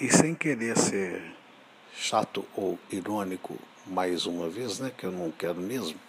[0.00, 1.22] E sem querer ser
[1.94, 6.00] chato ou irônico mais uma vez, né, que eu não quero mesmo,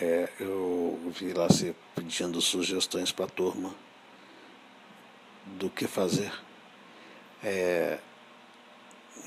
[0.00, 3.74] é, eu vi lá você pedindo sugestões para a turma
[5.58, 6.32] do que fazer.
[7.44, 7.98] É,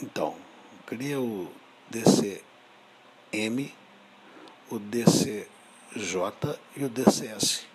[0.02, 0.36] então,
[0.88, 1.48] cria o
[1.92, 2.42] DCM,
[4.72, 5.48] o DCJ
[6.76, 7.68] e o DCS.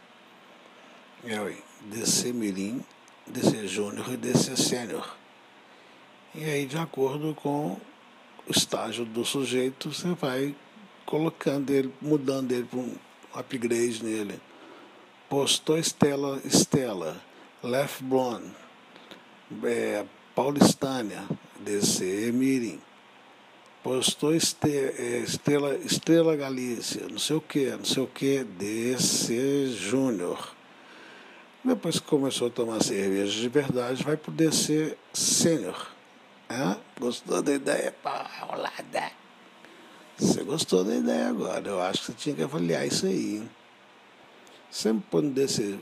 [1.24, 2.84] É, DC Mirim,
[3.28, 5.16] DC Júnior e DC Sênior.
[6.40, 7.76] E aí, de acordo com
[8.46, 10.54] o estágio do sujeito, você vai
[11.04, 12.94] colocando ele, mudando ele para um
[13.34, 14.40] upgrade nele.
[15.28, 17.20] Postou Estela, Estela,
[17.60, 18.52] Left Blonde,
[19.64, 21.24] é, Paulistânia,
[21.58, 22.80] DC Mirim.
[23.82, 29.72] Postou este, é, Estrela, Estrela Galícia, não sei o que, não sei o que, DC
[29.76, 30.54] Júnior.
[31.64, 35.97] Depois que começou a tomar cerveja de verdade, vai para o DC Sênior.
[36.48, 36.76] É?
[36.98, 37.94] Gostou da ideia?
[38.02, 39.12] Paulada.
[40.18, 41.68] Você gostou da ideia agora.
[41.68, 43.36] Eu acho que você tinha que avaliar isso aí.
[43.36, 43.50] Hein?
[44.70, 45.78] Sempre quando DC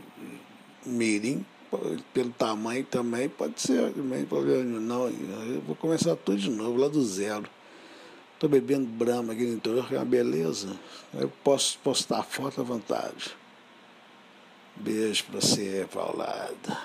[0.84, 1.44] mirim,
[2.12, 5.08] pelo tamanho também, pode ser, também problema não.
[5.08, 7.48] Eu vou começar tudo de novo, lá do zero.
[8.34, 10.76] Estou bebendo brama aqui no interior, que é uma beleza.
[11.14, 13.34] Eu posso postar foto à vontade.
[14.76, 16.78] Beijo para você, Paulada.